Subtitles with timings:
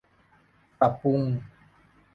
[0.79, 1.19] ปรับปรุง